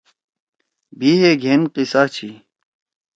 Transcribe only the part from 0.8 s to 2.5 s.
بھی ہے گھین قصہ چھی۔